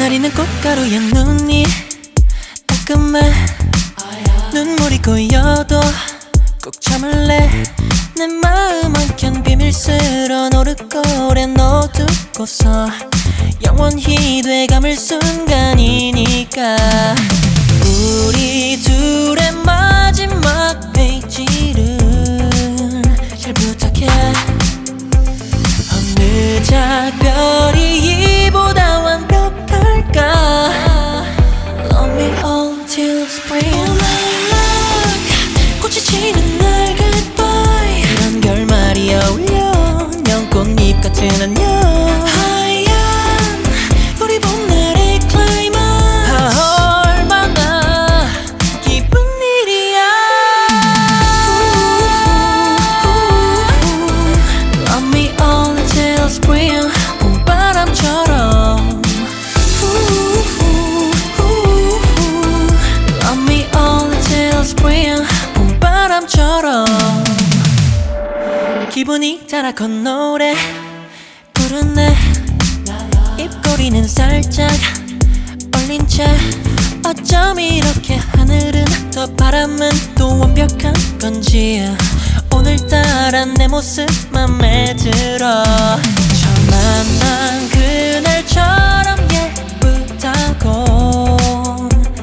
가리는 0.00 0.32
꽃가루에 0.32 0.98
눈이 0.98 1.66
따끔해. 2.66 3.20
눈물이 4.50 5.02
고여도 5.02 5.78
꼭 6.64 6.80
참을래? 6.80 7.50
내 8.16 8.26
마음 8.26 8.96
한켠 8.96 9.42
비밀스런 9.42 10.54
오르골에 10.54 11.48
넣어두고서 11.48 12.88
영원히 13.66 14.40
돼감을 14.40 14.96
순간이니까. 14.96 16.76
우리 17.84 18.80
둘의 18.82 19.52
마지막 19.66 20.80
페이지를 20.94 21.98
잘 23.38 23.52
부탁해. 23.52 24.08
어느 25.92 26.62
작별이 26.62 27.79
같은 41.00 41.42
안 41.42 41.59
봄바람처럼 66.30 66.86
기분이 68.90 69.46
타락한 69.50 70.04
노래 70.04 70.54
부르네. 71.52 72.16
입꼬리는 73.38 74.06
살짝 74.06 74.70
얼린 75.76 76.06
채 76.06 76.26
어쩜 77.06 77.58
이렇게 77.58 78.16
하늘은 78.16 79.10
더 79.10 79.26
바람은 79.34 79.90
또 80.16 80.38
완벽한 80.38 80.94
건지. 81.20 81.84
오늘따라 82.54 83.44
내 83.46 83.66
모습 83.68 84.06
맘에 84.30 84.94
들어. 84.96 85.64
처음 85.64 86.70
만난 86.70 87.68
그날처럼 87.70 89.18
예쁘다고 89.80 90.86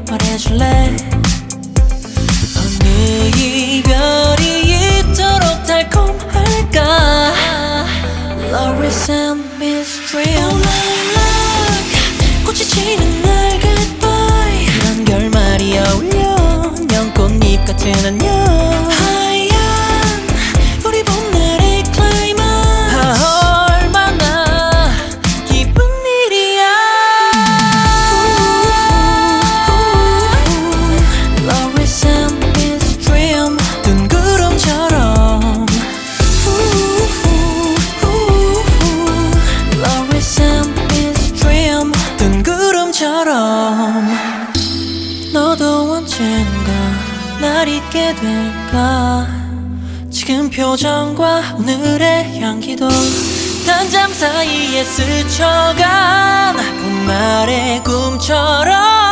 말해줄래? 0.09 0.95
어느 2.57 3.37
이별 3.37 3.96
Love 8.87 8.95
is 8.95 9.09
a 9.09 9.35
mystery 9.59 10.23
Oh 10.37 10.55
lilac 10.63 11.83
꽃이 12.45 12.59
지는 12.59 13.21
날 13.21 13.59
goodbye 13.59 14.65
그런 14.79 15.03
결말이 15.03 15.77
어울려 15.77 16.73
연꽃잎 16.93 17.65
같은 17.65 17.93
안녕 18.05 18.26
날 47.57 47.67
잊게 47.67 48.13
될까? 48.13 49.25
지금 50.11 50.47
표정과 50.47 51.55
오늘의 51.57 52.39
향기도 52.39 52.87
단 53.65 53.89
잠 53.89 54.13
사이에 54.13 54.83
스쳐간 54.83 56.55
봄날의 56.55 57.83
꿈처럼 57.83 59.06